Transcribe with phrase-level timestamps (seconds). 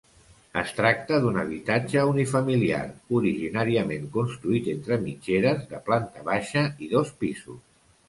[0.61, 2.81] Es tracta d'un habitatge unifamiliar,
[3.21, 7.67] originàriament construït entre mitgeres, de planta baixa i dos pisos.